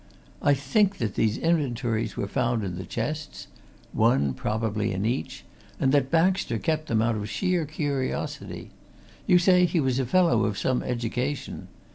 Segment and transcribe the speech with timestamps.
[0.41, 3.45] I think that these inventories were found in the chests
[3.93, 5.45] one, probably, in each
[5.79, 8.71] and that Baxter kept them out of sheer curiosity
[9.27, 11.67] you say he was a fellow of some education.